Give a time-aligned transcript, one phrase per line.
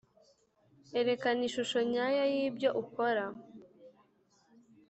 [0.99, 3.23] erekana ishusho nyayo yibyo ukora